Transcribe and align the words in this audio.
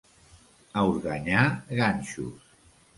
A 0.83 0.87
Organyà, 0.95 1.45
ganxos. 1.83 2.53